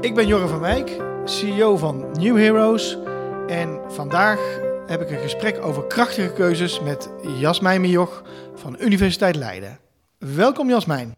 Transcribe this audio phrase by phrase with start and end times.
[0.00, 2.98] Ik ben Jorre van Wijk, CEO van New Heroes.
[3.46, 4.38] En vandaag
[4.86, 8.22] heb ik een gesprek over krachtige keuzes met Jasmijn Mioch
[8.54, 9.78] van Universiteit Leiden.
[10.18, 11.14] Welkom Jasmijn.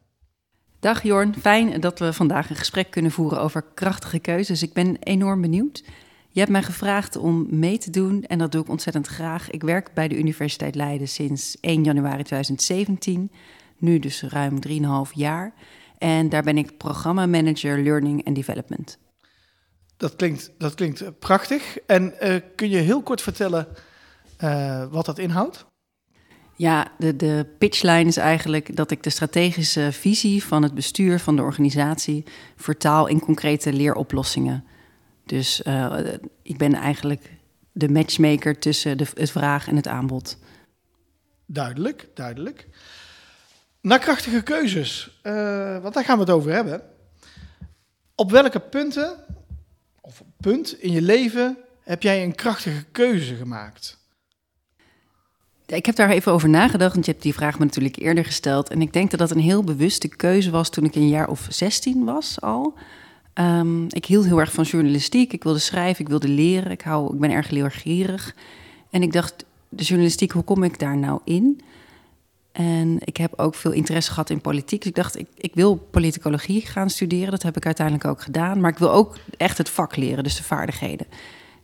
[0.79, 4.63] Dag Jorn, fijn dat we vandaag een gesprek kunnen voeren over krachtige keuzes.
[4.63, 5.85] Ik ben enorm benieuwd.
[6.29, 9.51] Je hebt mij gevraagd om mee te doen en dat doe ik ontzettend graag.
[9.51, 13.31] Ik werk bij de Universiteit Leiden sinds 1 januari 2017,
[13.79, 15.53] nu dus ruim 3,5 jaar.
[16.01, 18.99] En daar ben ik programmamanager Learning and Development.
[19.97, 21.79] Dat klinkt, dat klinkt prachtig.
[21.87, 23.67] En uh, kun je heel kort vertellen
[24.45, 25.67] uh, wat dat inhoudt?
[26.57, 31.37] Ja, de, de pitchline is eigenlijk dat ik de strategische visie van het bestuur van
[31.37, 32.25] de organisatie
[32.57, 34.65] vertaal in concrete leeroplossingen.
[35.27, 35.99] Dus uh,
[36.43, 37.31] ik ben eigenlijk
[37.73, 40.39] de matchmaker tussen de, het vraag en het aanbod.
[41.47, 42.69] Duidelijk, duidelijk.
[43.81, 46.83] Naar krachtige keuzes, uh, want daar gaan we het over hebben.
[48.15, 49.17] Op welke punten,
[50.01, 53.99] of punt in je leven, heb jij een krachtige keuze gemaakt?
[55.67, 58.69] Ik heb daar even over nagedacht, want je hebt die vraag me natuurlijk eerder gesteld.
[58.69, 61.47] En ik denk dat dat een heel bewuste keuze was toen ik een jaar of
[61.49, 62.75] 16 was al.
[63.35, 65.33] Um, ik hield heel erg van journalistiek.
[65.33, 66.71] Ik wilde schrijven, ik wilde leren.
[66.71, 68.35] Ik, hou, ik ben erg leergierig.
[68.91, 71.61] En ik dacht, de journalistiek, hoe kom ik daar nou in?
[72.53, 74.81] En ik heb ook veel interesse gehad in politiek.
[74.81, 77.31] Dus ik dacht, ik, ik wil politicologie gaan studeren.
[77.31, 78.61] Dat heb ik uiteindelijk ook gedaan.
[78.61, 81.07] Maar ik wil ook echt het vak leren, dus de vaardigheden.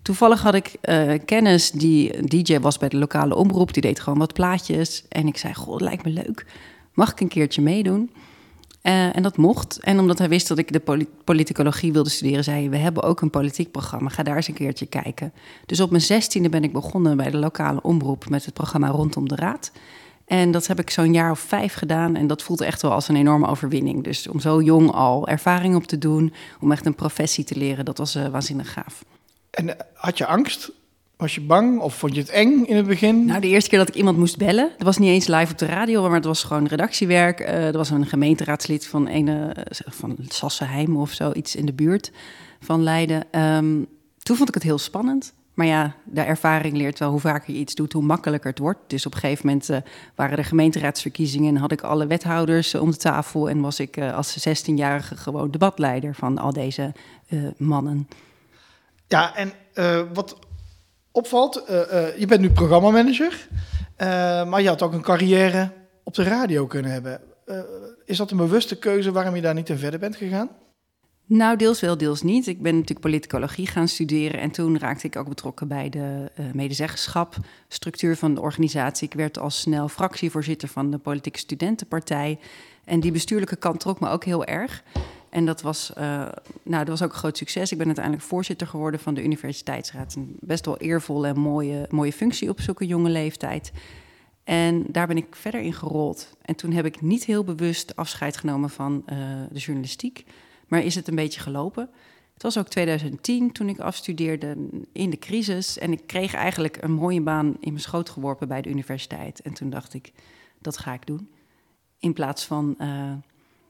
[0.03, 3.73] Toevallig had ik uh, kennis die DJ was bij de lokale omroep.
[3.73, 5.05] Die deed gewoon wat plaatjes.
[5.09, 6.47] En ik zei, goh, het lijkt me leuk.
[6.95, 8.11] Mag ik een keertje meedoen?
[8.83, 9.79] Uh, en dat mocht.
[9.81, 13.03] En omdat hij wist dat ik de polit politicologie wilde studeren, zei hij: We hebben
[13.03, 14.09] ook een politiek programma.
[14.09, 15.33] Ga daar eens een keertje kijken.
[15.67, 19.29] Dus op mijn zestiende ben ik begonnen bij de lokale omroep met het programma Rondom
[19.29, 19.73] de Raad.
[20.27, 22.17] En dat heb ik zo'n jaar of vijf gedaan.
[22.17, 24.05] En dat voelt echt wel als een enorme overwinning.
[24.05, 27.85] Dus om zo jong al ervaring op te doen, om echt een professie te leren,
[27.85, 29.05] dat was uh, waanzinnig gaaf.
[29.51, 30.71] En uh, had je angst?
[31.17, 33.25] Was je bang of vond je het eng in het begin?
[33.25, 35.59] Nou, de eerste keer dat ik iemand moest bellen, dat was niet eens live op
[35.59, 37.41] de radio, maar het was gewoon redactiewerk.
[37.41, 42.13] Uh, er was een gemeenteraadslid van, een, van Sassenheim of zo, iets in de buurt
[42.61, 43.41] van Leiden.
[43.41, 43.87] Um,
[44.19, 45.33] toen vond ik het heel spannend.
[45.57, 48.79] Maar ja, de ervaring leert wel hoe vaker je iets doet, hoe makkelijker het wordt.
[48.87, 49.77] Dus op een gegeven moment uh,
[50.15, 53.49] waren er gemeenteraadsverkiezingen en had ik alle wethouders uh, om de tafel.
[53.49, 56.93] En was ik uh, als 16-jarige gewoon debatleider van al deze
[57.57, 58.09] mannen.
[59.09, 59.53] Ja, en
[60.13, 60.39] wat
[61.13, 61.63] opvalt,
[62.19, 63.49] je bent nu programmamanager,
[64.49, 67.21] maar je had ook een carrière op de radio kunnen hebben.
[68.05, 70.49] is dat een bewuste keuze waarom je daar niet in verder bent gegaan?
[71.29, 72.47] Nou, deels wel, deels niet.
[72.47, 76.53] Ik ben natuurlijk politicologie gaan studeren en toen raakte ik ook betrokken bij de uh,
[76.53, 77.37] medezeggenschap,
[77.69, 79.09] structuur van de organisatie.
[79.09, 82.39] Ik werd al snel fractievoorzitter van de Politieke Studentenpartij
[82.85, 84.83] en die bestuurlijke kant trok me ook heel erg.
[85.31, 86.05] En dat was, uh,
[86.63, 87.73] nou, dat was ook een groot succes.
[87.73, 90.15] Ik ben uiteindelijk voorzitter geworden van de Universiteitsraad.
[90.15, 93.73] Een best wel eervolle en mooie, mooie functie op zulke jonge leeftijd.
[94.45, 96.37] En daar ben ik verder in gerold.
[96.43, 99.19] En toen heb ik niet heel bewust afscheid genomen van uh,
[99.51, 100.25] de journalistiek.
[100.67, 101.91] Maar is het een beetje gelopen?
[102.35, 104.57] Het was ook 2010 toen ik afstudeerde
[104.93, 105.79] in de crisis.
[105.79, 109.41] En ik kreeg eigenlijk een mooie baan in mijn schoot geworpen bij de universiteit.
[109.41, 110.13] En toen dacht ik,
[110.59, 111.31] dat ga ik doen.
[111.99, 113.13] In plaats van uh,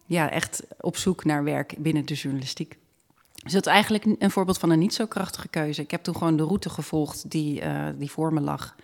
[0.07, 2.79] ja, echt op zoek naar werk binnen de journalistiek.
[3.43, 5.83] Dus dat is eigenlijk een voorbeeld van een niet zo krachtige keuze.
[5.83, 8.77] Ik heb toen gewoon de route gevolgd die, uh, die voor me lag.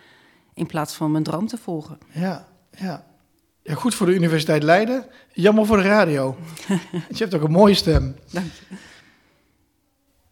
[0.53, 1.97] In plaats van mijn droom te volgen.
[2.11, 3.05] Ja, ja.
[3.63, 5.05] Ja, goed voor de Universiteit Leiden.
[5.33, 6.35] Jammer voor de radio.
[7.09, 8.15] je hebt ook een mooie stem.
[8.31, 8.75] Dank je.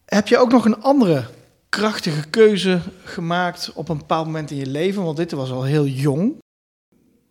[0.06, 1.26] Heb je ook nog een andere
[1.70, 5.04] krachtige keuze gemaakt op een bepaald moment in je leven?
[5.04, 6.22] Want dit was al heel jong.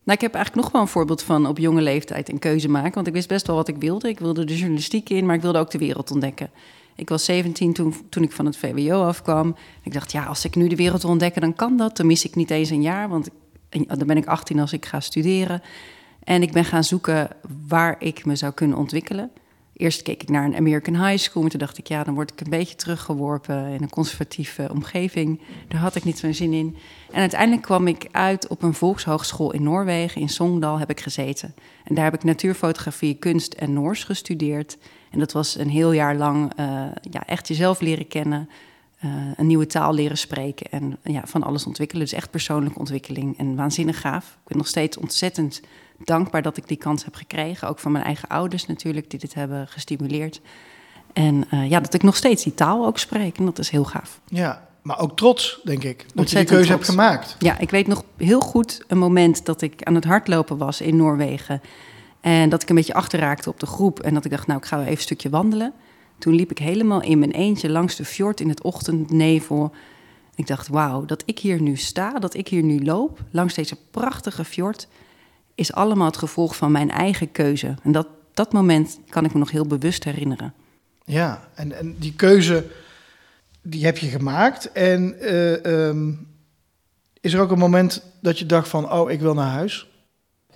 [0.04, 2.94] Nou, ik heb eigenlijk nog wel een voorbeeld van op jonge leeftijd een keuze maken.
[2.94, 4.08] Want ik wist best wel wat ik wilde.
[4.08, 6.50] Ik wilde de journalistiek in, maar ik wilde ook de wereld ontdekken.
[6.96, 9.56] Ik was 17 toen, toen ik van het VWO afkwam.
[9.82, 11.96] Ik dacht, ja, als ik nu de wereld wil ontdekken, dan kan dat.
[11.96, 13.28] Dan mis ik niet eens een jaar, want
[13.70, 15.62] dan ben ik 18 als ik ga studeren.
[16.24, 17.28] En ik ben gaan zoeken
[17.68, 19.30] waar ik me zou kunnen ontwikkelen.
[19.80, 21.42] Eerst keek ik naar een American High School.
[21.42, 25.40] Maar toen dacht ik, ja, dan word ik een beetje teruggeworpen in een conservatieve omgeving.
[25.68, 26.76] Daar had ik niet zo'n zin in.
[27.10, 30.20] En uiteindelijk kwam ik uit op een volkshogeschool in Noorwegen.
[30.20, 31.54] In Songdal heb ik gezeten.
[31.84, 34.78] En daar heb ik natuurfotografie, kunst en Noors gestudeerd.
[35.10, 36.66] En dat was een heel jaar lang uh,
[37.10, 38.48] ja, echt jezelf leren kennen.
[39.04, 42.04] Uh, een nieuwe taal leren spreken en ja, van alles ontwikkelen.
[42.04, 44.24] Dus echt persoonlijke ontwikkeling en waanzinnig gaaf.
[44.24, 45.60] Ik ben nog steeds ontzettend
[46.04, 47.68] dankbaar dat ik die kans heb gekregen.
[47.68, 50.40] Ook van mijn eigen ouders natuurlijk, die dit hebben gestimuleerd.
[51.12, 53.38] En uh, ja, dat ik nog steeds die taal ook spreek.
[53.38, 54.20] En dat is heel gaaf.
[54.24, 56.86] Ja, maar ook trots, denk ik, dat je die keuze trots.
[56.86, 57.36] hebt gemaakt.
[57.38, 60.96] Ja, ik weet nog heel goed een moment dat ik aan het hardlopen was in
[60.96, 61.60] Noorwegen.
[62.20, 64.00] En dat ik een beetje achterraakte op de groep.
[64.00, 65.72] En dat ik dacht, nou, ik ga wel even een stukje wandelen.
[66.20, 69.72] Toen liep ik helemaal in mijn eentje langs de fjord in het ochtendnevel.
[70.34, 73.76] Ik dacht, wauw, dat ik hier nu sta, dat ik hier nu loop langs deze
[73.90, 74.88] prachtige fjord,
[75.54, 77.74] is allemaal het gevolg van mijn eigen keuze.
[77.82, 80.54] En dat, dat moment kan ik me nog heel bewust herinneren.
[81.04, 82.64] Ja, en, en die keuze,
[83.62, 84.72] die heb je gemaakt.
[84.72, 86.12] En eh, ehm,
[87.20, 89.89] is er ook een moment dat je dacht van, oh, ik wil naar huis?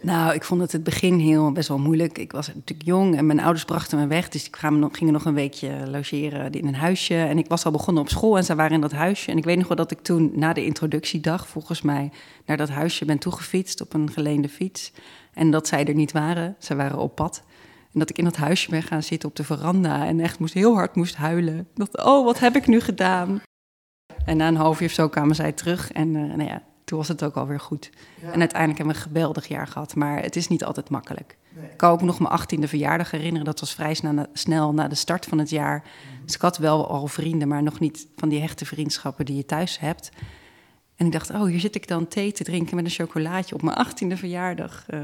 [0.05, 2.19] Nou, ik vond het het begin heel best wel moeilijk.
[2.19, 4.29] Ik was natuurlijk jong en mijn ouders brachten me weg.
[4.29, 4.57] Dus ik
[4.93, 7.15] gingen nog een weekje logeren in een huisje.
[7.15, 9.31] En ik was al begonnen op school en ze waren in dat huisje.
[9.31, 12.11] En ik weet nog wel dat ik toen na de introductiedag, volgens mij,
[12.47, 14.93] naar dat huisje ben toegefietst op een geleende fiets.
[15.33, 16.57] En dat zij er niet waren.
[16.59, 17.43] Ze waren op pad.
[17.93, 20.55] En dat ik in dat huisje ben gaan zitten op de veranda en echt moest,
[20.55, 21.69] heel hard moest huilen.
[21.75, 23.43] Dacht, oh, wat heb ik nu gedaan?
[24.25, 26.63] En na een half uur of zo kwamen zij terug en uh, nou ja,
[26.95, 27.91] toen was het ook alweer goed.
[28.33, 31.37] En uiteindelijk hebben we een geweldig jaar gehad, maar het is niet altijd makkelijk.
[31.63, 33.45] Ik kan ook nog mijn achttiende verjaardag herinneren.
[33.45, 33.97] Dat was vrij
[34.33, 35.79] snel na de start van het jaar.
[35.79, 36.25] Mhm.
[36.25, 39.45] Dus ik had wel al vrienden, maar nog niet van die hechte vriendschappen die je
[39.45, 40.11] thuis hebt.
[40.97, 43.63] En ik dacht, oh, hier zit ik dan thee te drinken met een chocolaatje op
[43.63, 44.85] mijn achttiende verjaardag.
[44.91, 45.01] Uh,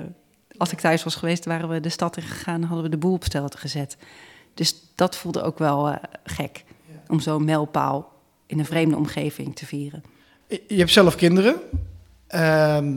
[0.57, 2.99] als ik thuis was geweest, waren we de stad in gegaan en hadden we de
[2.99, 3.97] boel op stelte gezet.
[4.55, 6.65] Dus dat voelde ook wel uh, gek,
[7.09, 8.13] om zo'n mijlpaal
[8.47, 10.03] in een vreemde omgeving te vieren.
[10.51, 11.61] Je hebt zelf kinderen.
[12.27, 12.95] Ehm,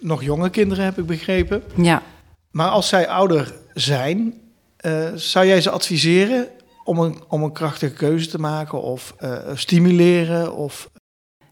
[0.00, 1.62] nog jonge kinderen, heb ik begrepen.
[1.76, 2.02] Ja.
[2.50, 4.34] Maar als zij ouder zijn,
[4.80, 6.48] uh, zou jij ze adviseren
[6.84, 10.56] om een, om een krachtige keuze te maken of uh, stimuleren?
[10.56, 10.90] Of...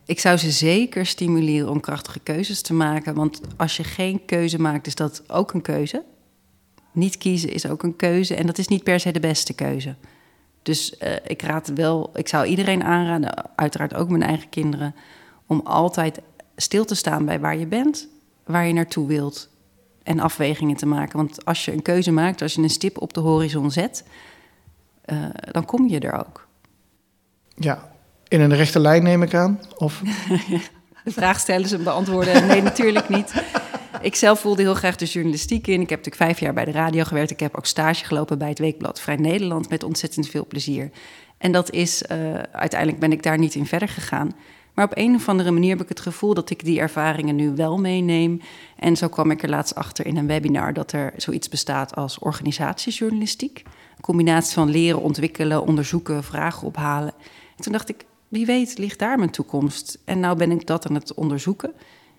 [0.06, 3.14] Ik zou ze zeker stimuleren om krachtige keuzes te maken.
[3.14, 6.04] Want als je geen keuze maakt, is dat ook een keuze.
[6.92, 9.94] Niet kiezen is ook een keuze en dat is niet per se de beste keuze.
[10.62, 14.94] Dus uh, ik raad wel, ik zou iedereen aanraden, uiteraard ook mijn eigen kinderen,
[15.52, 16.20] om altijd
[16.56, 18.08] stil te staan bij waar je bent,
[18.44, 19.48] waar je naartoe wilt
[20.02, 21.16] en afwegingen te maken.
[21.16, 24.04] Want als je een keuze maakt, als je een stip op de horizon zet,
[25.06, 26.46] uh, dan kom je er ook.
[27.54, 27.90] Ja,
[28.28, 29.60] in een rechte lijn neem ik aan?
[29.76, 30.02] Of?
[31.04, 32.46] de vraag stellen ze beantwoorden.
[32.46, 33.32] Nee, natuurlijk niet.
[34.00, 35.80] Ik zelf voelde heel graag de journalistiek in.
[35.80, 37.30] Ik heb natuurlijk vijf jaar bij de radio gewerkt.
[37.30, 40.90] Ik heb ook stage gelopen bij het Weekblad Vrij Nederland met ontzettend veel plezier.
[41.38, 44.32] En dat is, uh, uiteindelijk ben ik daar niet in verder gegaan.
[44.74, 47.54] Maar op een of andere manier heb ik het gevoel dat ik die ervaringen nu
[47.54, 48.40] wel meeneem.
[48.76, 52.18] En zo kwam ik er laatst achter in een webinar dat er zoiets bestaat als
[52.18, 53.62] organisatiejournalistiek.
[53.66, 57.12] Een combinatie van leren, ontwikkelen, onderzoeken, vragen ophalen.
[57.56, 59.98] En toen dacht ik, wie weet ligt daar mijn toekomst.
[60.04, 61.72] En nou ben ik dat aan het onderzoeken.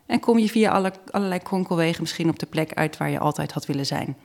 [0.05, 3.51] En kom je via alle, allerlei kronkelwegen misschien op de plek uit waar je altijd
[3.51, 4.17] had willen zijn.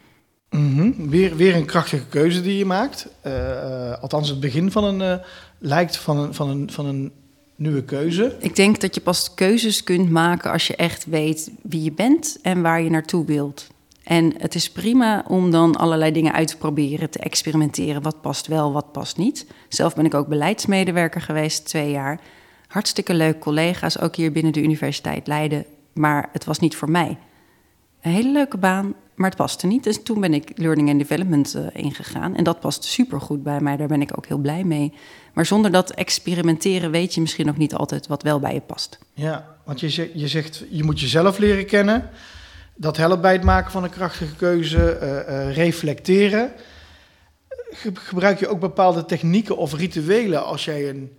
[0.50, 3.08] Mm weer, weer een krachtige keuze die je maakt.
[3.26, 5.24] Uh, althans, het begin van een uh,
[5.58, 7.12] lijkt van van, een, van een
[7.58, 8.37] nieuwe keuze.
[8.38, 12.38] Ik denk dat je pas keuzes kunt maken als je echt weet wie je bent
[12.43, 13.66] en waar je naartoe wilt.
[14.05, 18.02] En het is prima om dan allerlei dingen uit te proberen, te experimenteren.
[18.02, 19.46] Wat past wel, wat past niet.
[19.69, 22.20] Zelf ben ik ook beleidsmedewerker geweest, twee jaar.
[22.66, 25.64] Hartstikke leuk collega's, ook hier binnen de Universiteit Leiden.
[25.93, 27.19] Maar het was niet voor mij.
[28.00, 29.84] Een hele leuke baan, maar het paste niet.
[29.84, 32.36] Dus toen ben ik Learning and Development uh, ingegaan.
[32.36, 34.92] En dat past supergoed bij mij, daar ben ik ook heel blij mee.
[35.32, 38.98] Maar zonder dat experimenteren weet je misschien ook niet altijd wat wel bij je past.
[39.14, 42.10] Ja, want je zegt, je, zegt, je moet jezelf leren kennen.
[42.74, 46.52] Dat helpt bij het maken van een krachtige keuze, uh, uh, reflecteren.
[47.93, 51.19] Gebruik je ook bepaalde technieken of rituelen als jij een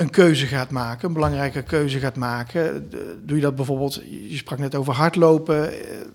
[0.00, 2.90] een keuze gaat maken, een belangrijke keuze gaat maken.
[3.22, 3.94] Doe je dat bijvoorbeeld,
[4.28, 5.72] je sprak net over hardlopen.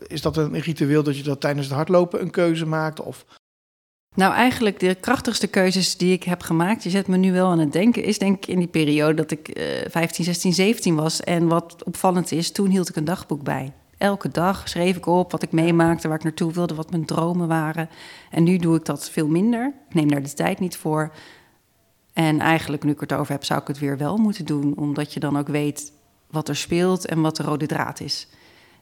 [0.07, 3.01] Is dat een ritueel dat je dat tijdens het hardlopen een keuze maakt?
[3.01, 3.25] Of...
[4.15, 7.59] Nou, eigenlijk de krachtigste keuzes die ik heb gemaakt, je zet me nu wel aan
[7.59, 11.21] het denken, is denk ik in die periode dat ik uh, 15, 16, 17 was.
[11.21, 13.73] En wat opvallend is, toen hield ik een dagboek bij.
[13.97, 17.47] Elke dag schreef ik op wat ik meemaakte, waar ik naartoe wilde, wat mijn dromen
[17.47, 17.89] waren.
[18.31, 19.73] En nu doe ik dat veel minder.
[19.89, 21.11] Ik neem daar de tijd niet voor.
[22.15, 25.13] En eigenlijk, nu ik het over heb, zou ik het weer wel moeten doen, omdat
[25.13, 25.91] je dan ook weet
[26.29, 28.27] wat er speelt en wat de rode draad is.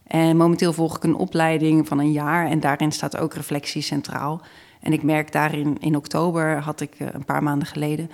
[0.08, 4.42] En momenteel volg ik een opleiding van een jaar en daarin staat ook reflectie centraal.
[4.82, 8.10] En ik merk daarin, in oktober had ik eh, een paar maanden geleden,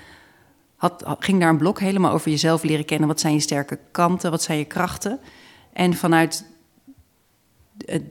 [0.75, 3.07] had, ging daar een blok helemaal over jezelf leren kennen.
[3.07, 5.19] Wat zijn je sterke kanten, wat zijn je krachten?
[5.73, 6.45] En vanuit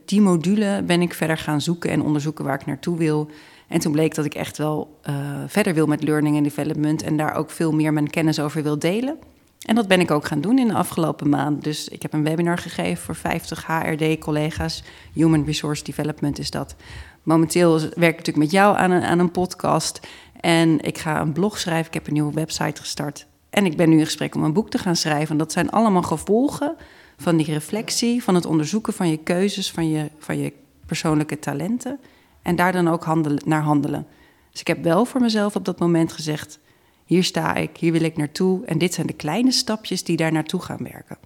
[0.04, 3.30] die module ben ik verder gaan zoeken en onderzoeken waar ik naartoe wil.
[3.68, 5.14] En toen bleek dat ik echt wel uh,
[5.46, 8.78] verder wil met learning en development en daar ook veel meer mijn kennis over wil
[8.78, 9.18] delen.
[9.66, 11.64] En dat ben ik ook gaan doen in de afgelopen maand.
[11.64, 14.82] Dus ik heb een webinar gegeven voor 50 HRD-collega's.
[15.12, 16.74] Human Resource Development is dat.
[17.22, 20.00] Momenteel werk ik natuurlijk met jou aan een, aan een podcast.
[20.40, 21.86] En ik ga een blog schrijven.
[21.86, 23.26] Ik heb een nieuwe website gestart.
[23.50, 25.30] En ik ben nu in gesprek om een boek te gaan schrijven.
[25.30, 26.76] En dat zijn allemaal gevolgen
[27.16, 30.52] van die reflectie, van het onderzoeken van je keuzes, van je, van je
[30.86, 32.00] persoonlijke talenten.
[32.48, 34.06] En daar dan ook handelen, naar handelen.
[34.50, 36.58] Dus ik heb wel voor mezelf op dat moment gezegd:
[37.04, 38.64] hier sta ik, hier wil ik naartoe.
[38.64, 41.18] En dit zijn de kleine stapjes die daar naartoe gaan werken.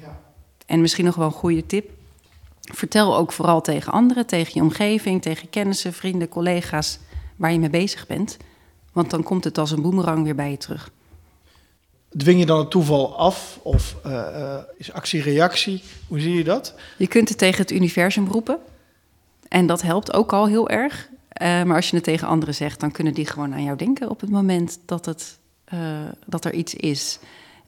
[0.00, 0.20] Ja.
[0.66, 1.90] En misschien nog wel een goede tip.
[2.60, 6.98] Vertel ook vooral tegen anderen, tegen je omgeving, tegen kennissen, vrienden, collega's
[7.36, 8.36] waar je mee bezig bent.
[8.92, 10.90] Want dan komt het als een boemerang weer bij je terug.
[12.16, 15.82] Dwing je dan het toeval af of uh, is actie-reactie?
[16.08, 16.74] Hoe zie je dat?
[16.96, 18.58] Je kunt het tegen het universum roepen.
[19.52, 21.08] En dat helpt ook al heel erg.
[21.42, 24.10] Uh, maar als je het tegen anderen zegt, dan kunnen die gewoon aan jou denken
[24.10, 25.38] op het moment dat, het,
[26.26, 27.18] dat er iets is.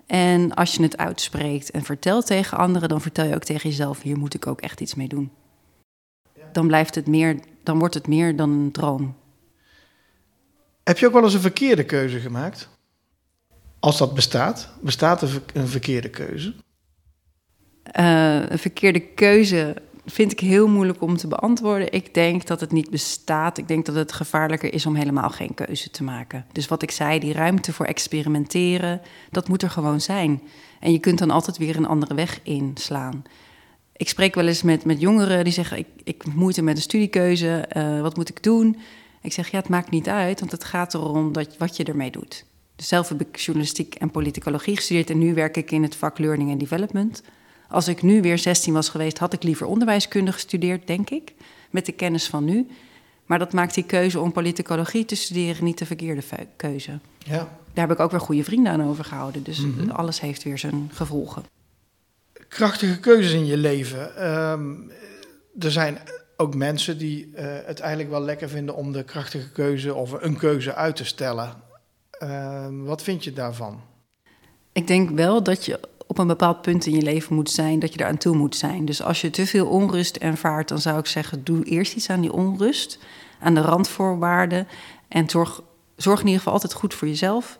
[0.06, 4.02] En als je het uitspreekt en vertelt tegen anderen, dan vertel je ook tegen jezelf:
[4.02, 5.30] hier moet ik ook echt iets mee doen.
[6.52, 9.16] Dan, blijft het meer, dan wordt het meer dan een droom.
[10.84, 12.68] Heb je ook wel eens een verkeerde keuze gemaakt?
[13.78, 16.54] Als dat bestaat, bestaat er een verkeerde keuze?
[17.98, 21.92] Uh, een verkeerde keuze vind ik heel moeilijk om te beantwoorden.
[21.92, 23.58] Ik denk dat het niet bestaat.
[23.58, 26.46] Ik denk dat het gevaarlijker is om helemaal geen keuze te maken.
[26.52, 30.42] Dus wat ik zei, die ruimte voor experimenteren, dat moet er gewoon zijn.
[30.80, 33.22] En je kunt dan altijd weer een andere weg inslaan.
[33.96, 37.68] Ik spreek wel eens met, met jongeren die zeggen: Ik, ik moeite met een studiekeuze,
[37.76, 38.76] uh, wat moet ik doen?
[39.22, 42.10] Ik zeg: Ja, het maakt niet uit, want het gaat erom dat, wat je ermee
[42.10, 42.44] doet.
[42.76, 46.18] Dus zelf heb ik journalistiek en politicologie gestudeerd en nu werk ik in het vak
[46.18, 47.22] Learning and Development.
[47.74, 51.32] Als ik nu weer 16 was geweest, had ik liever onderwijskunde gestudeerd, denk ik,
[51.70, 52.66] met de kennis van nu.
[53.26, 56.22] Maar dat maakt die keuze om politicologie te studeren niet de verkeerde
[56.56, 56.98] keuze.
[57.18, 57.48] Ja.
[57.72, 59.42] Daar heb ik ook weer goede vrienden aan overgehouden.
[59.42, 59.90] Dus mhm.
[59.90, 61.44] alles heeft weer zijn gevolgen.
[62.48, 64.16] Krachtige keuzes in je leven.
[64.16, 64.74] Ehm,
[65.58, 65.98] er zijn
[66.36, 70.36] ook mensen die uh, het eigenlijk wel lekker vinden om de krachtige keuze of een
[70.36, 71.52] keuze uit te stellen.
[72.10, 73.80] Ehm, wat vind je daarvan?
[74.72, 75.80] Ik denk wel dat je
[76.14, 78.84] op een bepaald punt in je leven moet zijn dat je eraan toe moet zijn.
[78.84, 82.20] Dus als je te veel onrust ervaart, dan zou ik zeggen: doe eerst iets aan
[82.20, 82.98] die onrust,
[83.40, 84.68] aan de randvoorwaarden.
[85.08, 85.62] En zorg,
[85.96, 87.56] zorg in ieder geval altijd goed voor jezelf.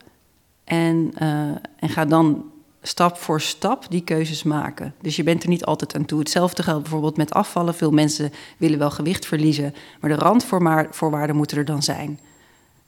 [0.65, 2.45] En, uh, en ga dan
[2.83, 4.95] stap voor stap die keuzes maken.
[5.01, 6.19] Dus je bent er niet altijd aan toe.
[6.19, 7.75] Hetzelfde geldt bijvoorbeeld met afvallen.
[7.75, 12.21] Veel mensen willen wel gewicht verliezen, maar de randvoorwaarden moeten er dan zijn.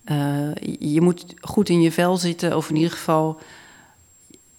[0.05, 3.41] Uh, je moet goed in je vel zitten, of in ieder geval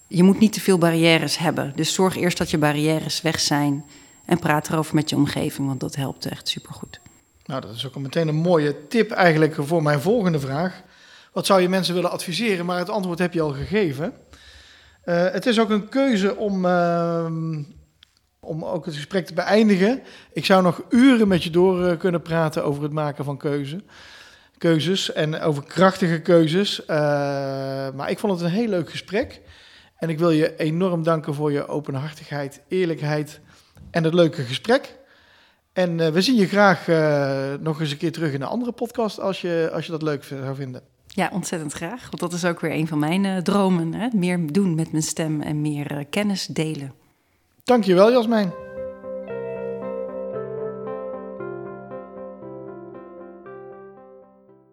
[0.08, 1.72] je moet niet te veel barrières hebben.
[1.76, 3.86] Dus zorg eerst dat je barrières weg zijn.
[4.26, 7.00] En praat erover met je omgeving, want dat helpt echt supergoed.
[7.46, 10.82] Nou, dat is ook meteen een mooie tip eigenlijk voor mijn volgende vraag.
[11.32, 12.66] Wat zou je mensen willen adviseren?
[12.66, 14.14] Maar het antwoord heb je al gegeven.
[15.06, 17.26] Uh, het is ook een keuze om, uh,
[18.40, 20.02] om ook het gesprek te beëindigen.
[20.34, 23.84] Ik zou nog uren met je door uh, kunnen praten over het maken van keuze,
[24.58, 26.86] keuzes en over krachtige keuzes.
[27.96, 29.42] Maar ik vond het een heel leuk gesprek.
[29.98, 33.40] En ik wil je enorm danken voor je openhartigheid, eerlijkheid
[33.92, 34.96] en het leuke gesprek.
[35.74, 38.72] En uh, we zien je graag uh, nog eens een keer terug in een andere
[38.72, 40.82] podcast als je, als je dat leuk zou vinden.
[41.08, 42.02] Ja, ontzettend graag.
[42.02, 43.94] Want dat is ook weer een van mijn uh, dromen.
[43.94, 44.08] Hè?
[44.14, 46.94] Meer doen met mijn stem en meer kennis delen.
[47.64, 48.67] Dankjewel, Jasmijn.